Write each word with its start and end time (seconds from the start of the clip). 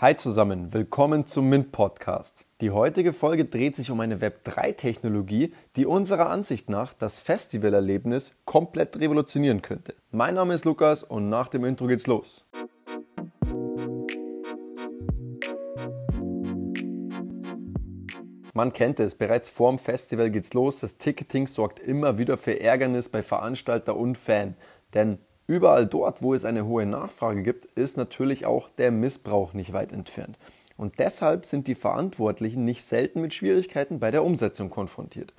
Hi 0.00 0.14
zusammen, 0.14 0.72
willkommen 0.72 1.26
zum 1.26 1.48
Mint 1.48 1.72
Podcast. 1.72 2.46
Die 2.60 2.70
heutige 2.70 3.12
Folge 3.12 3.46
dreht 3.46 3.74
sich 3.74 3.90
um 3.90 3.98
eine 3.98 4.18
Web3-Technologie, 4.18 5.52
die 5.74 5.86
unserer 5.86 6.30
Ansicht 6.30 6.70
nach 6.70 6.94
das 6.94 7.18
Festivalerlebnis 7.18 8.36
komplett 8.44 9.00
revolutionieren 9.00 9.60
könnte. 9.60 9.96
Mein 10.12 10.36
Name 10.36 10.54
ist 10.54 10.64
Lukas 10.66 11.02
und 11.02 11.28
nach 11.28 11.48
dem 11.48 11.64
Intro 11.64 11.88
geht's 11.88 12.06
los. 12.06 12.44
Man 18.54 18.72
kennt 18.72 19.00
es, 19.00 19.16
bereits 19.16 19.50
vorm 19.50 19.80
Festival 19.80 20.30
geht's 20.30 20.54
los. 20.54 20.78
Das 20.78 20.98
Ticketing 20.98 21.48
sorgt 21.48 21.80
immer 21.80 22.18
wieder 22.18 22.36
für 22.36 22.60
Ärgernis 22.60 23.08
bei 23.08 23.24
Veranstalter 23.24 23.96
und 23.96 24.16
Fan. 24.16 24.54
Denn 24.94 25.18
Überall 25.48 25.86
dort, 25.86 26.22
wo 26.22 26.34
es 26.34 26.44
eine 26.44 26.66
hohe 26.66 26.84
Nachfrage 26.84 27.42
gibt, 27.42 27.64
ist 27.64 27.96
natürlich 27.96 28.44
auch 28.44 28.68
der 28.68 28.90
Missbrauch 28.90 29.54
nicht 29.54 29.72
weit 29.72 29.92
entfernt. 29.92 30.38
Und 30.76 30.98
deshalb 30.98 31.46
sind 31.46 31.66
die 31.66 31.74
Verantwortlichen 31.74 32.66
nicht 32.66 32.84
selten 32.84 33.22
mit 33.22 33.32
Schwierigkeiten 33.32 33.98
bei 33.98 34.10
der 34.10 34.24
Umsetzung 34.24 34.68
konfrontiert. 34.68 35.32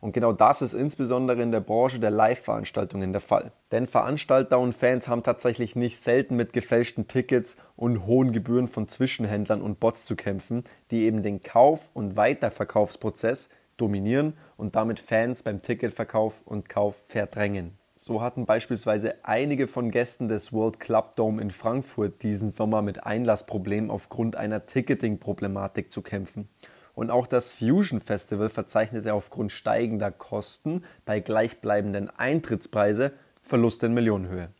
Und 0.00 0.12
genau 0.12 0.32
das 0.32 0.62
ist 0.62 0.74
insbesondere 0.74 1.42
in 1.42 1.50
der 1.50 1.58
Branche 1.58 1.98
der 1.98 2.12
Live-Veranstaltungen 2.12 3.12
der 3.12 3.20
Fall. 3.20 3.50
Denn 3.72 3.88
Veranstalter 3.88 4.60
und 4.60 4.76
Fans 4.76 5.08
haben 5.08 5.24
tatsächlich 5.24 5.74
nicht 5.74 5.98
selten 5.98 6.36
mit 6.36 6.52
gefälschten 6.52 7.08
Tickets 7.08 7.56
und 7.74 8.06
hohen 8.06 8.30
Gebühren 8.30 8.68
von 8.68 8.86
Zwischenhändlern 8.86 9.60
und 9.60 9.80
Bots 9.80 10.04
zu 10.04 10.14
kämpfen, 10.14 10.62
die 10.92 11.02
eben 11.02 11.24
den 11.24 11.42
Kauf- 11.42 11.90
und 11.94 12.16
Weiterverkaufsprozess 12.16 13.48
dominieren 13.76 14.34
und 14.56 14.76
damit 14.76 15.00
Fans 15.00 15.42
beim 15.42 15.60
Ticketverkauf 15.60 16.42
und 16.44 16.68
Kauf 16.68 17.02
verdrängen. 17.08 17.76
So 18.00 18.22
hatten 18.22 18.46
beispielsweise 18.46 19.16
einige 19.24 19.66
von 19.66 19.90
Gästen 19.90 20.28
des 20.28 20.52
World 20.52 20.78
Club 20.78 21.16
Dome 21.16 21.42
in 21.42 21.50
Frankfurt 21.50 22.22
diesen 22.22 22.52
Sommer 22.52 22.80
mit 22.80 23.04
Einlassproblemen 23.04 23.90
aufgrund 23.90 24.36
einer 24.36 24.66
Ticketing-Problematik 24.66 25.90
zu 25.90 26.02
kämpfen. 26.02 26.48
Und 26.94 27.10
auch 27.10 27.26
das 27.26 27.52
Fusion 27.52 28.00
Festival 28.00 28.50
verzeichnete 28.50 29.12
aufgrund 29.14 29.50
steigender 29.50 30.12
Kosten 30.12 30.84
bei 31.06 31.18
gleichbleibenden 31.18 32.08
Eintrittspreise 32.08 33.10
Verluste 33.42 33.86
in 33.86 33.94
Millionenhöhe. 33.94 34.50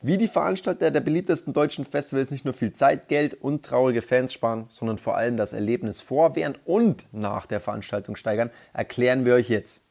Wie 0.00 0.16
die 0.16 0.28
Veranstalter 0.28 0.92
der 0.92 1.00
beliebtesten 1.00 1.52
deutschen 1.52 1.84
Festivals 1.84 2.30
nicht 2.30 2.44
nur 2.44 2.54
viel 2.54 2.72
Zeit, 2.72 3.08
Geld 3.08 3.34
und 3.34 3.66
traurige 3.66 4.00
Fans 4.00 4.32
sparen, 4.32 4.66
sondern 4.68 4.98
vor 4.98 5.16
allem 5.16 5.36
das 5.36 5.54
Erlebnis 5.54 6.00
vor, 6.00 6.36
während 6.36 6.64
und 6.68 7.08
nach 7.10 7.46
der 7.46 7.58
Veranstaltung 7.58 8.14
steigern, 8.14 8.52
erklären 8.72 9.24
wir 9.24 9.34
euch 9.34 9.48
jetzt. 9.48 9.82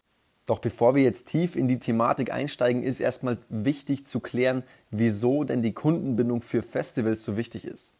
Doch 0.49 0.57
bevor 0.57 0.95
wir 0.95 1.03
jetzt 1.03 1.27
tief 1.27 1.55
in 1.55 1.67
die 1.67 1.77
Thematik 1.77 2.33
einsteigen, 2.33 2.81
ist 2.81 2.99
erstmal 2.99 3.37
wichtig 3.49 4.07
zu 4.07 4.19
klären, 4.19 4.63
wieso 4.89 5.43
denn 5.43 5.61
die 5.61 5.75
Kundenbindung 5.75 6.41
für 6.41 6.63
Festivals 6.63 7.23
so 7.23 7.37
wichtig 7.37 7.65
ist. 7.65 7.93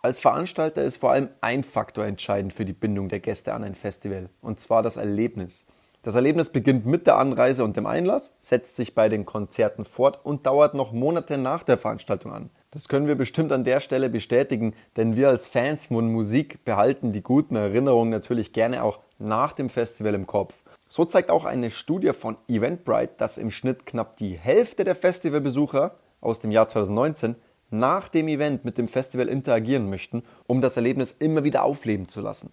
Als 0.00 0.20
Veranstalter 0.20 0.82
ist 0.82 0.96
vor 0.96 1.10
allem 1.12 1.28
ein 1.42 1.62
Faktor 1.62 2.06
entscheidend 2.06 2.54
für 2.54 2.64
die 2.64 2.72
Bindung 2.72 3.10
der 3.10 3.20
Gäste 3.20 3.52
an 3.52 3.62
ein 3.62 3.74
Festival, 3.74 4.30
und 4.40 4.58
zwar 4.58 4.82
das 4.82 4.96
Erlebnis. 4.96 5.66
Das 6.00 6.14
Erlebnis 6.14 6.48
beginnt 6.48 6.86
mit 6.86 7.06
der 7.06 7.18
Anreise 7.18 7.62
und 7.62 7.76
dem 7.76 7.84
Einlass, 7.84 8.34
setzt 8.40 8.76
sich 8.76 8.94
bei 8.94 9.10
den 9.10 9.26
Konzerten 9.26 9.84
fort 9.84 10.18
und 10.24 10.46
dauert 10.46 10.72
noch 10.72 10.92
Monate 10.92 11.36
nach 11.36 11.62
der 11.62 11.76
Veranstaltung 11.76 12.32
an. 12.32 12.48
Das 12.70 12.88
können 12.88 13.06
wir 13.06 13.16
bestimmt 13.16 13.52
an 13.52 13.64
der 13.64 13.80
Stelle 13.80 14.08
bestätigen, 14.08 14.72
denn 14.96 15.14
wir 15.14 15.28
als 15.28 15.46
Fans 15.46 15.88
von 15.88 16.10
Musik 16.10 16.64
behalten 16.64 17.12
die 17.12 17.22
guten 17.22 17.54
Erinnerungen 17.54 18.08
natürlich 18.08 18.54
gerne 18.54 18.82
auch 18.82 19.00
nach 19.18 19.52
dem 19.52 19.68
Festival 19.68 20.14
im 20.14 20.26
Kopf. 20.26 20.62
So 20.92 21.04
zeigt 21.04 21.30
auch 21.30 21.44
eine 21.44 21.70
Studie 21.70 22.12
von 22.12 22.36
Eventbrite, 22.48 23.12
dass 23.16 23.38
im 23.38 23.52
Schnitt 23.52 23.86
knapp 23.86 24.16
die 24.16 24.36
Hälfte 24.36 24.82
der 24.82 24.96
Festivalbesucher 24.96 25.94
aus 26.20 26.40
dem 26.40 26.50
Jahr 26.50 26.66
2019 26.66 27.36
nach 27.70 28.08
dem 28.08 28.26
Event 28.26 28.64
mit 28.64 28.76
dem 28.76 28.88
Festival 28.88 29.28
interagieren 29.28 29.88
möchten, 29.88 30.24
um 30.48 30.60
das 30.60 30.76
Erlebnis 30.76 31.12
immer 31.12 31.44
wieder 31.44 31.62
aufleben 31.62 32.08
zu 32.08 32.20
lassen. 32.20 32.50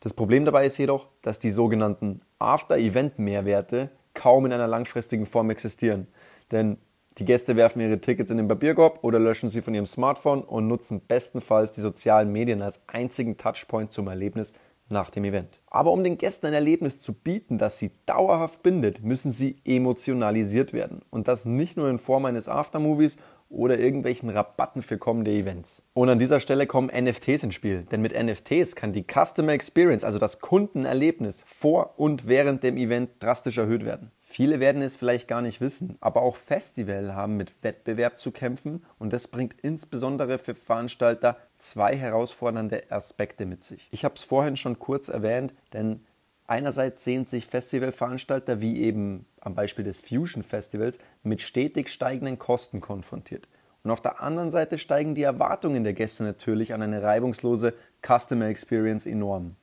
Das 0.00 0.14
Problem 0.14 0.46
dabei 0.46 0.64
ist 0.64 0.78
jedoch, 0.78 1.08
dass 1.20 1.38
die 1.38 1.50
sogenannten 1.50 2.22
After-Event-Mehrwerte 2.38 3.90
kaum 4.14 4.46
in 4.46 4.54
einer 4.54 4.68
langfristigen 4.68 5.26
Form 5.26 5.50
existieren. 5.50 6.06
Denn 6.52 6.78
die 7.18 7.26
Gäste 7.26 7.56
werfen 7.56 7.82
ihre 7.82 8.00
Tickets 8.00 8.30
in 8.30 8.38
den 8.38 8.48
Papierkorb 8.48 9.04
oder 9.04 9.18
löschen 9.18 9.50
sie 9.50 9.60
von 9.60 9.74
ihrem 9.74 9.84
Smartphone 9.84 10.42
und 10.42 10.66
nutzen 10.66 11.02
bestenfalls 11.06 11.72
die 11.72 11.82
sozialen 11.82 12.32
Medien 12.32 12.62
als 12.62 12.80
einzigen 12.86 13.36
Touchpoint 13.36 13.92
zum 13.92 14.08
Erlebnis 14.08 14.54
nach 14.88 15.10
dem 15.10 15.24
Event. 15.24 15.60
Aber 15.66 15.92
um 15.92 16.04
den 16.04 16.18
Gästen 16.18 16.46
ein 16.46 16.54
Erlebnis 16.54 17.00
zu 17.00 17.12
bieten, 17.12 17.58
das 17.58 17.78
sie 17.78 17.90
dauerhaft 18.06 18.62
bindet, 18.62 19.02
müssen 19.02 19.30
sie 19.30 19.56
emotionalisiert 19.64 20.72
werden. 20.72 21.02
Und 21.10 21.28
das 21.28 21.44
nicht 21.44 21.76
nur 21.76 21.88
in 21.88 21.98
Form 21.98 22.24
eines 22.24 22.48
Aftermovies 22.48 23.16
oder 23.48 23.78
irgendwelchen 23.78 24.28
Rabatten 24.28 24.82
für 24.82 24.98
kommende 24.98 25.30
Events. 25.30 25.82
Und 25.94 26.08
an 26.08 26.18
dieser 26.18 26.40
Stelle 26.40 26.66
kommen 26.66 26.88
NFTs 26.88 27.44
ins 27.44 27.54
Spiel, 27.54 27.82
denn 27.82 28.02
mit 28.02 28.12
NFTs 28.12 28.74
kann 28.74 28.92
die 28.92 29.04
Customer 29.04 29.52
Experience, 29.52 30.04
also 30.04 30.18
das 30.18 30.40
Kundenerlebnis 30.40 31.44
vor 31.46 31.94
und 31.96 32.26
während 32.26 32.62
dem 32.64 32.76
Event 32.76 33.10
drastisch 33.20 33.58
erhöht 33.58 33.84
werden. 33.84 34.10
Viele 34.20 34.58
werden 34.58 34.82
es 34.82 34.96
vielleicht 34.96 35.28
gar 35.28 35.40
nicht 35.40 35.60
wissen, 35.60 35.96
aber 36.00 36.22
auch 36.22 36.36
Festivals 36.36 37.12
haben 37.12 37.36
mit 37.36 37.62
Wettbewerb 37.62 38.18
zu 38.18 38.32
kämpfen 38.32 38.84
und 38.98 39.12
das 39.12 39.28
bringt 39.28 39.54
insbesondere 39.62 40.38
für 40.38 40.56
Veranstalter 40.56 41.36
zwei 41.58 41.96
herausfordernde 41.96 42.84
Aspekte 42.90 43.46
mit 43.46 43.64
sich. 43.64 43.88
Ich 43.90 44.04
habe 44.04 44.14
es 44.14 44.24
vorhin 44.24 44.56
schon 44.56 44.78
kurz 44.78 45.08
erwähnt, 45.08 45.54
denn 45.72 46.04
einerseits 46.46 47.04
sehen 47.04 47.24
sich 47.24 47.46
Festivalveranstalter 47.46 48.60
wie 48.60 48.82
eben 48.82 49.26
am 49.40 49.54
Beispiel 49.54 49.84
des 49.84 50.00
Fusion 50.00 50.42
Festivals 50.42 50.98
mit 51.22 51.40
stetig 51.40 51.88
steigenden 51.88 52.38
Kosten 52.38 52.80
konfrontiert. 52.80 53.48
Und 53.82 53.90
auf 53.92 54.00
der 54.00 54.20
anderen 54.20 54.50
Seite 54.50 54.78
steigen 54.78 55.14
die 55.14 55.22
Erwartungen 55.22 55.84
der 55.84 55.92
Gäste 55.92 56.24
natürlich 56.24 56.74
an 56.74 56.82
eine 56.82 57.02
reibungslose 57.02 57.72
Customer 58.02 58.46
Experience 58.46 59.06
enorm. 59.06 59.54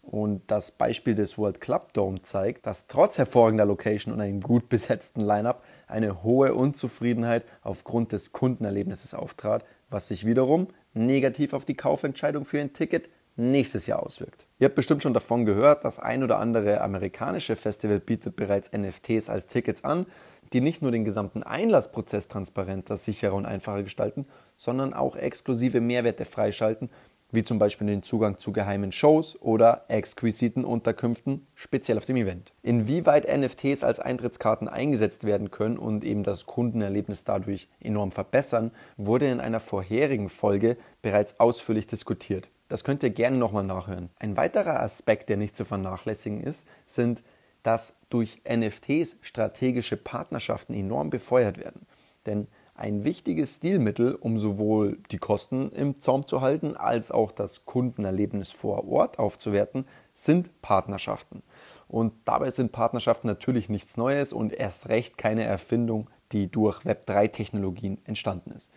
Und 0.00 0.50
das 0.50 0.70
Beispiel 0.70 1.14
des 1.14 1.36
World 1.36 1.60
Club 1.60 1.92
Dome 1.92 2.22
zeigt, 2.22 2.64
dass 2.64 2.86
trotz 2.86 3.18
hervorragender 3.18 3.66
Location 3.66 4.14
und 4.14 4.22
einem 4.22 4.40
gut 4.40 4.70
besetzten 4.70 5.20
Lineup 5.20 5.62
eine 5.86 6.22
hohe 6.22 6.54
Unzufriedenheit 6.54 7.44
aufgrund 7.60 8.12
des 8.12 8.32
Kundenerlebnisses 8.32 9.12
auftrat, 9.12 9.66
was 9.90 10.08
sich 10.08 10.24
wiederum 10.24 10.68
negativ 10.94 11.52
auf 11.52 11.64
die 11.64 11.76
Kaufentscheidung 11.76 12.44
für 12.44 12.60
ein 12.60 12.72
Ticket 12.72 13.08
nächstes 13.36 13.86
Jahr 13.86 14.02
auswirkt. 14.02 14.46
Ihr 14.58 14.66
habt 14.66 14.74
bestimmt 14.74 15.02
schon 15.02 15.14
davon 15.14 15.46
gehört, 15.46 15.84
das 15.84 15.98
ein 16.00 16.24
oder 16.24 16.38
andere 16.38 16.80
amerikanische 16.80 17.54
Festival 17.54 18.00
bietet 18.00 18.34
bereits 18.34 18.72
NFTs 18.72 19.28
als 19.28 19.46
Tickets 19.46 19.84
an, 19.84 20.06
die 20.52 20.60
nicht 20.60 20.82
nur 20.82 20.90
den 20.90 21.04
gesamten 21.04 21.42
Einlassprozess 21.42 22.26
transparenter, 22.26 22.96
sicherer 22.96 23.34
und 23.34 23.46
einfacher 23.46 23.84
gestalten, 23.84 24.26
sondern 24.56 24.92
auch 24.92 25.14
exklusive 25.14 25.80
Mehrwerte 25.80 26.24
freischalten, 26.24 26.90
wie 27.30 27.42
zum 27.42 27.58
Beispiel 27.58 27.86
den 27.86 28.02
Zugang 28.02 28.38
zu 28.38 28.52
geheimen 28.52 28.92
Shows 28.92 29.40
oder 29.40 29.84
exquisiten 29.88 30.64
Unterkünften, 30.64 31.46
speziell 31.54 31.98
auf 31.98 32.06
dem 32.06 32.16
Event. 32.16 32.52
Inwieweit 32.62 33.26
NFTs 33.28 33.84
als 33.84 34.00
Eintrittskarten 34.00 34.68
eingesetzt 34.68 35.24
werden 35.24 35.50
können 35.50 35.78
und 35.78 36.04
eben 36.04 36.22
das 36.22 36.46
Kundenerlebnis 36.46 37.24
dadurch 37.24 37.68
enorm 37.80 38.12
verbessern, 38.12 38.70
wurde 38.96 39.28
in 39.28 39.40
einer 39.40 39.60
vorherigen 39.60 40.28
Folge 40.28 40.76
bereits 41.02 41.38
ausführlich 41.38 41.86
diskutiert. 41.86 42.48
Das 42.68 42.84
könnt 42.84 43.02
ihr 43.02 43.10
gerne 43.10 43.36
nochmal 43.36 43.64
nachhören. 43.64 44.10
Ein 44.18 44.36
weiterer 44.36 44.80
Aspekt, 44.80 45.28
der 45.28 45.36
nicht 45.38 45.56
zu 45.56 45.64
vernachlässigen 45.64 46.42
ist, 46.42 46.66
sind, 46.84 47.22
dass 47.62 47.96
durch 48.08 48.42
NFTs 48.48 49.16
strategische 49.20 49.96
Partnerschaften 49.96 50.74
enorm 50.74 51.10
befeuert 51.10 51.58
werden. 51.58 51.86
Denn 52.26 52.46
ein 52.78 53.04
wichtiges 53.04 53.56
Stilmittel, 53.56 54.14
um 54.14 54.38
sowohl 54.38 54.98
die 55.10 55.18
Kosten 55.18 55.70
im 55.72 56.00
Zaum 56.00 56.26
zu 56.26 56.40
halten, 56.40 56.76
als 56.76 57.10
auch 57.10 57.32
das 57.32 57.64
Kundenerlebnis 57.64 58.50
vor 58.50 58.88
Ort 58.88 59.18
aufzuwerten, 59.18 59.84
sind 60.12 60.62
Partnerschaften. 60.62 61.42
Und 61.88 62.12
dabei 62.24 62.50
sind 62.50 62.72
Partnerschaften 62.72 63.26
natürlich 63.26 63.68
nichts 63.68 63.96
Neues 63.96 64.32
und 64.32 64.52
erst 64.52 64.88
recht 64.88 65.18
keine 65.18 65.44
Erfindung, 65.44 66.08
die 66.32 66.50
durch 66.50 66.82
Web3-Technologien 66.82 67.98
entstanden 68.04 68.52
ist. 68.52 68.70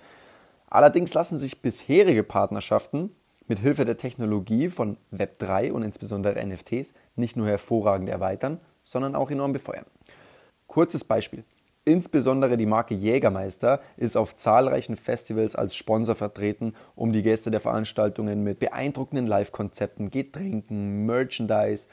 Allerdings 0.68 1.14
lassen 1.14 1.38
sich 1.38 1.62
bisherige 1.62 2.24
Partnerschaften 2.24 3.12
mit 3.48 3.60
Hilfe 3.60 3.86
der 3.86 3.98
Technologie 3.98 4.70
von 4.70 4.98
Web3 5.14 5.72
und 5.74 5.84
insbesondere 5.84 6.44
NFTs 6.44 6.94
nicht 7.16 7.36
nur 7.36 7.48
hervorragend 7.48 8.10
erweitern, 8.10 8.60
sondern 8.84 9.16
auch 9.16 9.30
enorm 9.30 9.52
befeuern. 9.52 9.86
Kurzes 10.68 11.04
Beispiel. 11.04 11.44
Insbesondere 11.84 12.58
die 12.58 12.68
Marke 12.68 12.94
Jägermeister 12.94 13.82
ist 13.98 14.16
auf 14.16 14.36
zahlreichen 14.36 14.96
Festivals 14.96 15.56
als 15.56 15.76
Sponsor 15.76 16.14
vertreten, 16.14 16.76
um 16.96 17.12
die 17.12 17.24
Gäste 17.24 17.50
der 17.50 17.60
Veranstaltungen 17.60 18.44
mit 18.44 18.60
beeindruckenden 18.60 19.26
Live-Konzepten, 19.26 20.12
Getränken, 20.12 21.08
Merchandise, 21.08 21.88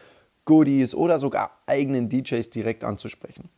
Goodies 0.45 0.95
oder 0.95 1.19
sogar 1.19 1.53
eigenen 1.65 2.11
DJs 2.11 2.51
direkt 2.51 2.85
anzusprechen. 2.85 3.49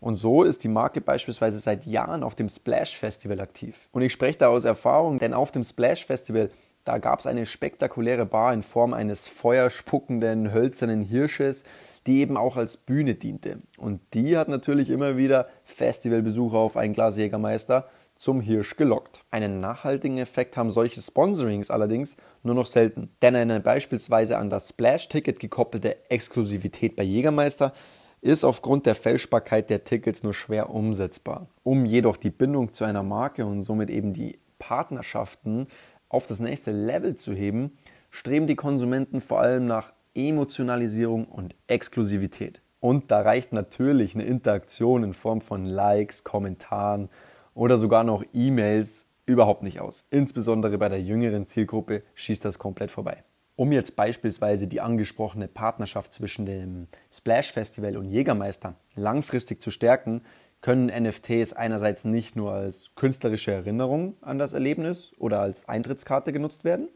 Und 0.00 0.16
so 0.16 0.42
ist 0.42 0.64
die 0.64 0.68
Marke 0.68 1.00
beispielsweise 1.00 1.60
seit 1.60 1.86
Jahren 1.86 2.24
auf 2.24 2.34
dem 2.34 2.48
Splash 2.48 2.96
Festival 2.96 3.40
aktiv. 3.40 3.88
Und 3.92 4.02
ich 4.02 4.12
spreche 4.12 4.38
da 4.38 4.48
aus 4.48 4.64
Erfahrung, 4.64 5.18
denn 5.18 5.34
auf 5.34 5.52
dem 5.52 5.62
Splash 5.62 6.04
Festival 6.04 6.50
da 6.86 6.98
gab 6.98 7.18
es 7.18 7.26
eine 7.26 7.46
spektakuläre 7.46 8.26
Bar 8.26 8.54
in 8.54 8.62
Form 8.62 8.94
eines 8.94 9.28
feuerspuckenden 9.28 10.52
hölzernen 10.52 11.00
Hirsches, 11.00 11.64
die 12.06 12.20
eben 12.20 12.36
auch 12.36 12.56
als 12.56 12.76
Bühne 12.76 13.16
diente. 13.16 13.58
Und 13.76 14.00
die 14.14 14.38
hat 14.38 14.48
natürlich 14.48 14.90
immer 14.90 15.16
wieder 15.16 15.48
Festivalbesucher 15.64 16.56
auf 16.56 16.76
ein 16.76 16.92
Glas 16.92 17.18
Jägermeister 17.18 17.88
zum 18.14 18.40
Hirsch 18.40 18.76
gelockt. 18.76 19.24
Einen 19.32 19.58
nachhaltigen 19.58 20.18
Effekt 20.18 20.56
haben 20.56 20.70
solche 20.70 21.02
Sponsorings 21.02 21.72
allerdings 21.72 22.16
nur 22.44 22.54
noch 22.54 22.66
selten, 22.66 23.10
denn 23.20 23.34
eine 23.34 23.58
beispielsweise 23.58 24.38
an 24.38 24.48
das 24.48 24.68
Splash-Ticket 24.68 25.40
gekoppelte 25.40 26.08
Exklusivität 26.08 26.94
bei 26.94 27.02
Jägermeister 27.02 27.72
ist 28.20 28.44
aufgrund 28.44 28.86
der 28.86 28.94
Fälschbarkeit 28.94 29.70
der 29.70 29.82
Tickets 29.82 30.22
nur 30.22 30.34
schwer 30.34 30.70
umsetzbar. 30.70 31.48
Um 31.64 31.84
jedoch 31.84 32.16
die 32.16 32.30
Bindung 32.30 32.72
zu 32.72 32.84
einer 32.84 33.02
Marke 33.02 33.44
und 33.44 33.60
somit 33.60 33.90
eben 33.90 34.12
die 34.12 34.38
Partnerschaften 34.58 35.66
auf 36.08 36.26
das 36.26 36.40
nächste 36.40 36.72
Level 36.72 37.14
zu 37.14 37.32
heben, 37.32 37.76
streben 38.10 38.46
die 38.46 38.56
Konsumenten 38.56 39.20
vor 39.20 39.40
allem 39.40 39.66
nach 39.66 39.92
Emotionalisierung 40.14 41.26
und 41.26 41.54
Exklusivität. 41.66 42.62
Und 42.80 43.10
da 43.10 43.20
reicht 43.20 43.52
natürlich 43.52 44.14
eine 44.14 44.24
Interaktion 44.24 45.02
in 45.02 45.14
Form 45.14 45.40
von 45.40 45.64
Likes, 45.64 46.24
Kommentaren 46.24 47.08
oder 47.54 47.76
sogar 47.76 48.04
noch 48.04 48.24
E-Mails 48.32 49.08
überhaupt 49.26 49.62
nicht 49.62 49.80
aus. 49.80 50.04
Insbesondere 50.10 50.78
bei 50.78 50.88
der 50.88 51.02
jüngeren 51.02 51.46
Zielgruppe 51.46 52.02
schießt 52.14 52.44
das 52.44 52.58
komplett 52.58 52.90
vorbei. 52.90 53.24
Um 53.56 53.72
jetzt 53.72 53.96
beispielsweise 53.96 54.68
die 54.68 54.82
angesprochene 54.82 55.48
Partnerschaft 55.48 56.12
zwischen 56.12 56.44
dem 56.44 56.88
Splash 57.10 57.52
Festival 57.52 57.96
und 57.96 58.04
Jägermeister 58.04 58.74
langfristig 58.94 59.62
zu 59.62 59.70
stärken, 59.70 60.20
können 60.66 60.86
NFTs 60.88 61.52
einerseits 61.52 62.04
nicht 62.04 62.34
nur 62.34 62.50
als 62.50 62.90
künstlerische 62.96 63.52
Erinnerung 63.52 64.16
an 64.20 64.36
das 64.36 64.52
Erlebnis 64.52 65.12
oder 65.16 65.40
als 65.40 65.68
Eintrittskarte 65.68 66.32
genutzt 66.32 66.64
werden, 66.64 66.88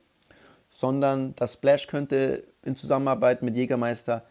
sondern 0.69 1.37
das 1.37 1.53
Splash 1.53 1.87
könnte 1.87 2.43
in 2.65 2.75
Zusammenarbeit 2.75 3.43
mit 3.43 3.55
Jägermeister 3.55 4.25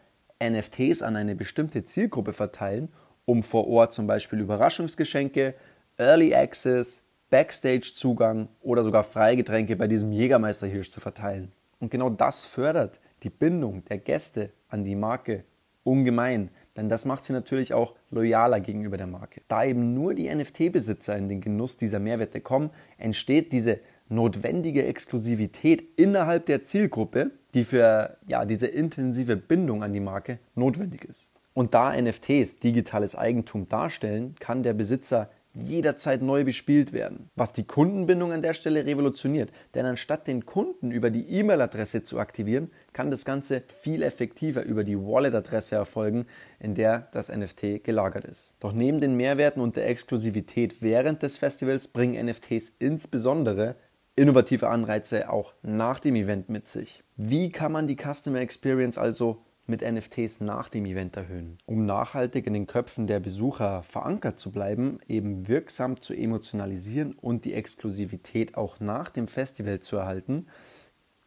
NFTs 0.44 1.00
an 1.00 1.16
eine 1.16 1.36
bestimmte 1.36 1.86
Zielgruppe 1.86 2.34
verteilen, 2.34 2.90
um 3.24 3.42
vor 3.42 3.66
Ort 3.66 3.94
zum 3.94 4.06
Beispiel 4.06 4.40
Überraschungsgeschenke, 4.40 5.54
Early 5.96 6.34
Access, 6.34 7.02
Backstage-Zugang 7.30 8.48
oder 8.60 8.84
sogar 8.84 9.04
Freigetränke 9.04 9.74
bei 9.74 9.86
diesem 9.86 10.12
Jägermeister-Hirsch 10.12 10.90
zu 10.90 11.00
verteilen. 11.00 11.50
Und 11.78 11.90
genau 11.90 12.10
das 12.10 12.44
fördert 12.44 13.00
die 13.22 13.30
Bindung 13.30 13.86
der 13.86 13.96
Gäste 13.96 14.50
an 14.68 14.84
die 14.84 14.96
Marke 14.96 15.44
ungemein, 15.82 16.50
denn 16.76 16.88
das 16.88 17.04
macht 17.04 17.24
sie 17.24 17.32
natürlich 17.32 17.74
auch 17.74 17.94
loyaler 18.10 18.60
gegenüber 18.60 18.96
der 18.96 19.06
Marke. 19.06 19.42
Da 19.48 19.64
eben 19.64 19.94
nur 19.94 20.14
die 20.14 20.32
NFT-Besitzer 20.32 21.16
in 21.16 21.28
den 21.28 21.40
Genuss 21.40 21.76
dieser 21.76 21.98
Mehrwerte 21.98 22.40
kommen, 22.40 22.70
entsteht 22.98 23.52
diese 23.52 23.80
notwendige 24.08 24.84
Exklusivität 24.84 25.84
innerhalb 25.96 26.46
der 26.46 26.62
Zielgruppe, 26.62 27.30
die 27.54 27.64
für 27.64 28.16
ja, 28.28 28.44
diese 28.44 28.66
intensive 28.66 29.36
Bindung 29.36 29.82
an 29.82 29.92
die 29.92 30.00
Marke 30.00 30.38
notwendig 30.54 31.04
ist. 31.04 31.30
Und 31.54 31.74
da 31.74 32.00
NFTs 32.00 32.58
digitales 32.58 33.16
Eigentum 33.16 33.68
darstellen, 33.68 34.34
kann 34.38 34.62
der 34.62 34.72
Besitzer 34.72 35.30
jederzeit 35.54 36.22
neu 36.22 36.44
bespielt 36.44 36.92
werden. 36.92 37.30
Was 37.34 37.52
die 37.52 37.64
Kundenbindung 37.64 38.32
an 38.32 38.42
der 38.42 38.54
Stelle 38.54 38.86
revolutioniert. 38.86 39.50
Denn 39.74 39.86
anstatt 39.86 40.26
den 40.26 40.46
Kunden 40.46 40.90
über 40.90 41.10
die 41.10 41.28
E-Mail-Adresse 41.28 42.02
zu 42.02 42.18
aktivieren, 42.18 42.70
kann 42.92 43.10
das 43.10 43.24
Ganze 43.24 43.62
viel 43.66 44.02
effektiver 44.02 44.62
über 44.62 44.84
die 44.84 44.98
Wallet-Adresse 44.98 45.76
erfolgen, 45.76 46.26
in 46.58 46.74
der 46.74 47.08
das 47.12 47.28
NFT 47.28 47.82
gelagert 47.82 48.24
ist. 48.24 48.52
Doch 48.60 48.72
neben 48.72 49.00
den 49.00 49.16
Mehrwerten 49.16 49.60
und 49.60 49.76
der 49.76 49.88
Exklusivität 49.88 50.82
während 50.82 51.22
des 51.22 51.38
Festivals 51.38 51.88
bringen 51.88 52.26
NFTs 52.26 52.72
insbesondere 52.78 53.76
innovative 54.16 54.68
Anreize 54.68 55.30
auch 55.30 55.54
nach 55.62 55.98
dem 55.98 56.14
Event 56.14 56.48
mit 56.48 56.66
sich. 56.66 57.02
Wie 57.16 57.48
kann 57.48 57.72
man 57.72 57.86
die 57.86 57.96
Customer 57.96 58.40
Experience 58.40 58.98
also 58.98 59.42
mit 59.70 59.82
NFTs 59.82 60.40
nach 60.40 60.68
dem 60.68 60.84
Event 60.84 61.16
erhöhen. 61.16 61.56
Um 61.64 61.86
nachhaltig 61.86 62.46
in 62.46 62.52
den 62.52 62.66
Köpfen 62.66 63.06
der 63.06 63.20
Besucher 63.20 63.82
verankert 63.82 64.38
zu 64.38 64.50
bleiben, 64.50 64.98
eben 65.08 65.48
wirksam 65.48 66.00
zu 66.00 66.12
emotionalisieren 66.12 67.12
und 67.12 67.44
die 67.44 67.54
Exklusivität 67.54 68.56
auch 68.56 68.80
nach 68.80 69.08
dem 69.10 69.28
Festival 69.28 69.80
zu 69.80 69.96
erhalten, 69.96 70.46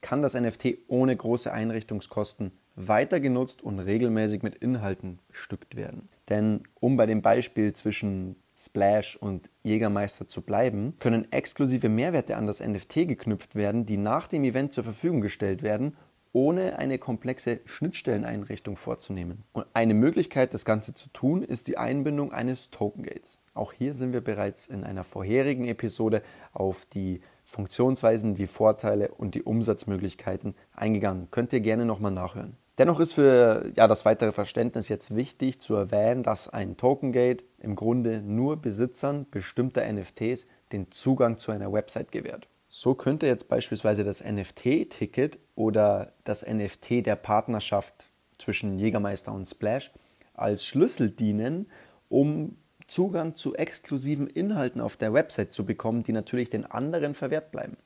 kann 0.01 0.21
das 0.21 0.35
NFT 0.35 0.77
ohne 0.87 1.15
große 1.15 1.51
Einrichtungskosten 1.51 2.51
weiter 2.75 3.19
genutzt 3.19 3.61
und 3.61 3.79
regelmäßig 3.79 4.43
mit 4.43 4.55
Inhalten 4.55 5.19
bestückt 5.27 5.75
werden. 5.75 6.09
Denn 6.29 6.63
um 6.79 6.97
bei 6.97 7.05
dem 7.05 7.21
Beispiel 7.21 7.73
zwischen 7.73 8.35
Splash 8.55 9.15
und 9.15 9.49
Jägermeister 9.63 10.27
zu 10.27 10.41
bleiben, 10.41 10.93
können 10.99 11.31
exklusive 11.31 11.89
Mehrwerte 11.89 12.37
an 12.37 12.47
das 12.47 12.59
NFT 12.59 13.07
geknüpft 13.07 13.55
werden, 13.55 13.85
die 13.85 13.97
nach 13.97 14.27
dem 14.27 14.43
Event 14.43 14.73
zur 14.73 14.83
Verfügung 14.83 15.21
gestellt 15.21 15.63
werden 15.63 15.95
ohne 16.33 16.79
eine 16.79 16.97
komplexe 16.97 17.61
Schnittstelleneinrichtung 17.65 18.75
vorzunehmen. 18.75 19.43
Und 19.53 19.65
eine 19.73 19.93
Möglichkeit, 19.93 20.53
das 20.53 20.65
Ganze 20.65 20.93
zu 20.93 21.09
tun, 21.09 21.43
ist 21.43 21.67
die 21.67 21.77
Einbindung 21.77 22.33
eines 22.33 22.71
Token 22.71 23.03
Gates. 23.03 23.39
Auch 23.53 23.71
hier 23.71 23.93
sind 23.93 24.13
wir 24.13 24.21
bereits 24.21 24.67
in 24.67 24.83
einer 24.83 25.03
vorherigen 25.03 25.65
Episode 25.65 26.23
auf 26.51 26.85
die 26.85 27.21
Funktionsweisen, 27.43 28.33
die 28.33 28.47
Vorteile 28.47 29.09
und 29.09 29.35
die 29.35 29.43
Umsatzmöglichkeiten 29.43 30.55
eingegangen. 30.75 31.27
Könnt 31.29 31.53
ihr 31.53 31.61
gerne 31.61 31.85
nochmal 31.85 32.11
nachhören. 32.11 32.57
Dennoch 32.79 32.99
ist 32.99 33.13
für 33.13 33.71
ja, 33.75 33.87
das 33.87 34.03
weitere 34.03 34.31
Verständnis 34.31 34.89
jetzt 34.89 35.15
wichtig 35.15 35.61
zu 35.61 35.75
erwähnen, 35.75 36.23
dass 36.23 36.49
ein 36.49 36.75
Token 36.75 37.11
Gate 37.11 37.43
im 37.59 37.75
Grunde 37.75 38.23
nur 38.23 38.57
Besitzern 38.57 39.27
bestimmter 39.29 39.83
NFTs 39.91 40.47
den 40.71 40.91
Zugang 40.91 41.37
zu 41.37 41.51
einer 41.51 41.71
Website 41.71 42.11
gewährt. 42.11 42.47
So 42.75 42.95
könnte 42.95 43.27
jetzt 43.27 43.49
beispielsweise 43.49 44.03
das 44.03 44.23
NFT-Ticket 44.23 45.37
oder 45.53 46.11
das 46.23 46.43
NFT 46.43 47.05
der 47.05 47.15
Partnerschaft 47.15 48.09
zwischen 48.39 48.79
Jägermeister 48.79 49.31
und 49.31 49.45
Splash 49.45 49.91
als 50.33 50.65
Schlüssel 50.65 51.11
dienen, 51.11 51.67
um 52.09 52.57
Zugang 52.87 53.35
zu 53.35 53.53
exklusiven 53.53 54.25
Inhalten 54.25 54.81
auf 54.81 54.97
der 54.97 55.13
Website 55.13 55.53
zu 55.53 55.67
bekommen, 55.67 56.01
die 56.01 56.13
natürlich 56.13 56.49
den 56.49 56.65
anderen 56.65 57.13
verwehrt 57.13 57.51
bleiben. 57.51 57.77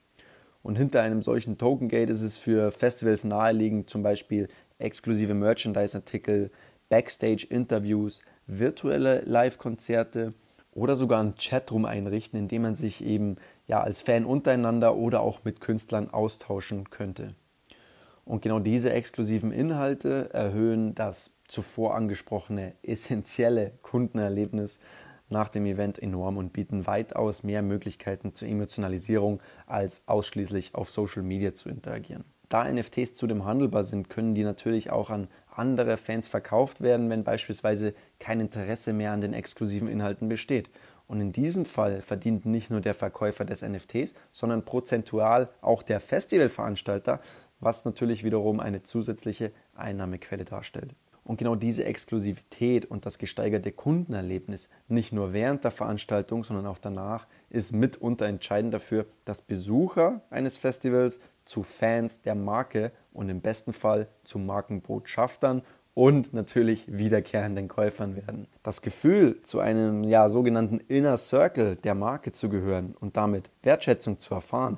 Und 0.64 0.78
hinter 0.78 1.02
einem 1.02 1.22
solchen 1.22 1.58
Token 1.58 1.90
Gate 1.90 2.10
ist 2.10 2.22
es 2.22 2.38
für 2.38 2.72
Festivals 2.72 3.26
naheliegend, 3.26 3.90
zum 3.90 4.04
Beispiel 4.04 4.48
exklusive 4.80 5.34
Merchandise-Artikel, 5.34 6.50
Backstage-Interviews, 6.88 8.22
virtuelle 8.46 9.20
Live-Konzerte 9.26 10.34
oder 10.78 10.96
sogar 10.96 11.20
einen 11.20 11.36
Chatroom 11.36 11.86
einrichten, 11.86 12.38
in 12.40 12.48
dem 12.48 12.62
man 12.62 12.76
sich 12.76 13.04
eben 13.04 13.38
ja 13.66 13.82
als 13.82 14.04
Fan 14.04 14.26
untereinander 14.26 14.96
oder 14.96 15.22
auch 15.22 15.44
mit 15.44 15.60
Künstlern 15.60 16.12
austauschen 16.12 16.92
könnte. 16.92 17.34
Und 18.26 18.44
genau 18.44 18.60
diese 18.60 18.94
exklusiven 18.94 19.52
Inhalte 19.52 20.30
erhöhen 20.34 20.94
das 20.94 21.32
zuvor 21.48 21.96
angesprochene 21.96 22.74
essentielle 22.84 23.72
Kundenerlebnis 23.82 24.80
nach 25.30 25.50
dem 25.50 25.66
Event 25.66 25.98
enorm 25.98 26.38
und 26.38 26.54
bieten 26.54 26.86
weitaus 26.86 27.42
mehr 27.42 27.64
Möglichkeiten 27.64 28.36
zur 28.36 28.48
Emotionalisierung, 28.48 29.42
als 29.66 30.04
ausschließlich 30.08 30.76
auf 30.76 30.92
Social 30.92 31.24
Media 31.24 31.56
zu 31.56 31.70
interagieren. 31.70 32.24
Da 32.50 32.72
NFTs 32.72 33.16
zudem 33.16 33.46
handelbar 33.46 33.84
sind, 33.84 34.10
können 34.10 34.36
die 34.36 34.44
natürlich 34.44 34.92
auch 34.92 35.10
an 35.10 35.28
andere 35.58 35.98
Fans 35.98 36.28
verkauft 36.28 36.82
werden, 36.82 37.10
wenn 37.10 37.24
beispielsweise 37.24 37.94
kein 38.20 38.40
Interesse 38.40 38.94
mehr 38.94 39.12
an 39.12 39.22
den 39.22 39.34
exklusiven 39.34 39.88
Inhalten 39.88 40.30
besteht. 40.30 40.70
Und 41.08 41.22
in 41.22 41.32
diesem 41.32 41.66
Fall 41.66 42.02
verdient 42.02 42.46
nicht 42.46 42.70
nur 42.70 42.82
der 42.82 42.94
Verkäufer 42.94 43.46
des 43.46 43.62
NFTs, 43.62 44.14
sondern 44.32 44.66
prozentual 44.66 45.50
auch 45.62 45.84
der 45.84 46.00
Festivalveranstalter, 46.00 47.22
was 47.60 47.86
natürlich 47.86 48.24
wiederum 48.24 48.60
eine 48.60 48.84
zusätzliche 48.84 49.52
Einnahmequelle 49.76 50.46
darstellt. 50.46 50.94
Und 51.24 51.38
genau 51.38 51.56
diese 51.56 51.84
Exklusivität 51.84 52.86
und 52.86 53.06
das 53.06 53.18
gesteigerte 53.18 53.74
Kundenerlebnis, 53.74 54.70
nicht 54.88 55.12
nur 55.12 55.34
während 55.34 55.66
der 55.66 55.72
Veranstaltung, 55.72 56.46
sondern 56.46 56.66
auch 56.68 56.78
danach, 56.78 57.28
ist 57.50 57.74
mitunter 57.74 58.28
entscheidend 58.28 58.74
dafür, 58.74 59.06
dass 59.26 59.42
Besucher 59.42 60.22
eines 60.30 60.58
Festivals 60.58 61.20
zu 61.44 61.64
Fans 61.64 62.22
der 62.22 62.36
Marke 62.36 62.94
und 63.18 63.30
im 63.30 63.42
besten 63.42 63.74
Fall 63.74 64.08
zu 64.24 64.40
Markenbotschaftern 64.40 65.64
und 65.94 66.32
natürlich 66.32 66.86
wiederkehrenden 66.88 67.68
Käufern 67.68 68.16
werden. 68.16 68.48
Das 68.62 68.84
Gefühl, 68.84 69.42
zu 69.42 69.60
einem 69.60 70.04
ja, 70.04 70.30
sogenannten 70.30 70.80
Inner 70.80 71.18
Circle 71.18 71.76
der 71.76 71.96
Marke 71.96 72.32
zu 72.32 72.50
gehören 72.50 72.96
und 73.00 73.18
damit 73.18 73.50
Wertschätzung 73.64 74.20
zu 74.20 74.36
erfahren, 74.36 74.78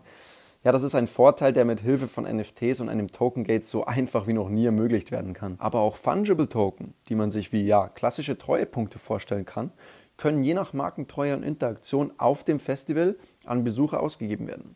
ja, 0.64 0.74
das 0.74 0.84
ist 0.84 0.96
ein 0.96 1.08
Vorteil, 1.08 1.54
der 1.54 1.64
mit 1.64 1.82
Hilfe 1.82 2.08
von 2.08 2.26
NFTs 2.26 2.82
und 2.82 2.90
einem 2.90 3.08
Token 3.10 3.46
Gate 3.46 3.66
so 3.66 3.86
einfach 3.86 4.28
wie 4.28 4.34
noch 4.34 4.50
nie 4.50 4.66
ermöglicht 4.66 5.12
werden 5.12 5.34
kann. 5.34 5.56
Aber 5.60 5.80
auch 5.80 5.96
Fungible 5.96 6.50
Token, 6.50 6.94
die 7.08 7.16
man 7.16 7.32
sich 7.32 7.54
wie 7.54 7.66
ja, 7.66 7.88
klassische 7.88 8.38
Treuepunkte 8.38 9.00
vorstellen 9.00 9.46
kann, 9.46 9.72
können 10.16 10.44
je 10.44 10.54
nach 10.54 10.74
Markentreue 10.74 11.34
und 11.34 11.44
Interaktion 11.44 12.12
auf 12.18 12.44
dem 12.44 12.60
Festival 12.60 13.16
an 13.46 13.64
Besucher 13.64 14.02
ausgegeben 14.02 14.48
werden. 14.48 14.76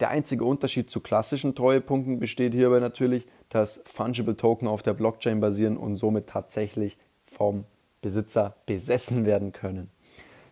Der 0.00 0.10
einzige 0.10 0.44
Unterschied 0.44 0.90
zu 0.90 1.00
klassischen 1.00 1.54
Treuepunkten 1.54 2.18
besteht 2.18 2.52
hierbei 2.54 2.80
natürlich, 2.80 3.26
dass 3.48 3.82
Fungible 3.84 4.36
Token 4.36 4.66
auf 4.66 4.82
der 4.82 4.94
Blockchain 4.94 5.40
basieren 5.40 5.76
und 5.76 5.96
somit 5.96 6.26
tatsächlich 6.26 6.98
vom 7.26 7.64
Besitzer 8.02 8.56
besessen 8.66 9.24
werden 9.24 9.52
können. 9.52 9.90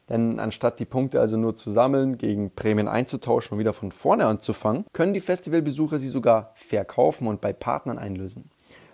Denn 0.09 0.41
anstatt 0.41 0.79
die 0.79 0.85
Punkte 0.85 1.21
also 1.21 1.37
nur 1.37 1.57
zu 1.57 1.71
sammeln, 1.71 2.19
gegen 2.19 2.51
Prämien 2.51 2.89
einzutauschen 2.89 3.55
und 3.55 3.59
wieder 3.59 3.73
von 3.73 3.93
vorne 3.93 4.27
anzufangen, 4.27 4.85
können 4.93 5.15
die 5.15 5.21
Festivalbesucher 5.21 5.99
sie 5.99 6.09
sogar 6.09 6.53
verkaufen 6.55 7.27
und 7.27 7.41
bei 7.41 7.53
Partnern 7.53 7.99
einlösen. 7.99 8.51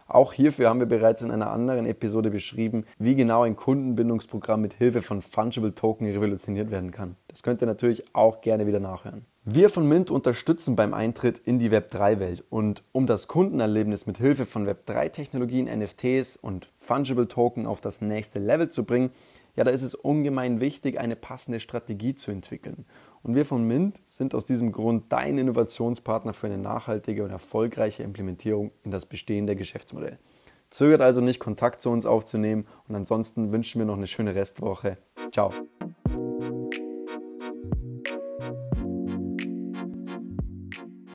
Auch 0.08 0.32
hierfür 0.32 0.70
haben 0.70 0.80
wir 0.80 0.86
bereits 0.86 1.20
in 1.20 1.30
einer 1.30 1.50
anderen 1.50 1.84
Episode 1.84 2.30
beschrieben, 2.30 2.86
wie 2.98 3.14
genau 3.14 3.42
ein 3.42 3.56
Kundenbindungsprogramm 3.56 4.62
mit 4.62 4.72
Hilfe 4.72 5.02
von 5.02 5.20
Fungible 5.20 5.74
Token 5.74 6.06
revolutioniert 6.06 6.70
werden 6.70 6.92
kann. 6.92 7.16
Das 7.28 7.42
könnt 7.42 7.62
ihr 7.62 7.66
natürlich 7.66 8.04
auch 8.14 8.40
gerne 8.40 8.66
wieder 8.66 8.80
nachhören. 8.80 9.26
Wir 9.44 9.68
von 9.68 9.86
Mint 9.86 10.10
unterstützen 10.10 10.76
beim 10.76 10.94
Eintritt 10.94 11.38
in 11.38 11.58
die 11.58 11.70
Web3-Welt 11.70 12.42
und 12.48 12.82
um 12.92 13.06
das 13.06 13.28
Kundenerlebnis 13.28 14.06
mit 14.06 14.16
Hilfe 14.16 14.46
von 14.46 14.66
Web3-Technologien, 14.66 15.66
NFTs 15.66 16.36
und 16.36 16.70
Fungible 16.78 17.28
Token 17.28 17.66
auf 17.66 17.82
das 17.82 18.00
nächste 18.00 18.38
Level 18.38 18.68
zu 18.68 18.84
bringen, 18.84 19.10
ja, 19.58 19.64
da 19.64 19.72
ist 19.72 19.82
es 19.82 19.96
ungemein 19.96 20.60
wichtig, 20.60 21.00
eine 21.00 21.16
passende 21.16 21.58
Strategie 21.58 22.14
zu 22.14 22.30
entwickeln. 22.30 22.84
Und 23.24 23.34
wir 23.34 23.44
von 23.44 23.66
Mint 23.66 24.00
sind 24.06 24.32
aus 24.36 24.44
diesem 24.44 24.70
Grund 24.70 25.06
dein 25.08 25.36
Innovationspartner 25.36 26.32
für 26.32 26.46
eine 26.46 26.58
nachhaltige 26.58 27.24
und 27.24 27.32
erfolgreiche 27.32 28.04
Implementierung 28.04 28.70
in 28.84 28.92
das 28.92 29.04
bestehende 29.04 29.56
Geschäftsmodell. 29.56 30.20
Zögert 30.70 31.00
also 31.00 31.20
nicht, 31.20 31.40
Kontakt 31.40 31.80
zu 31.80 31.90
uns 31.90 32.06
aufzunehmen 32.06 32.68
und 32.86 32.94
ansonsten 32.94 33.50
wünschen 33.50 33.80
wir 33.80 33.86
noch 33.86 33.96
eine 33.96 34.06
schöne 34.06 34.36
Restwoche. 34.36 34.96
Ciao. 35.32 35.50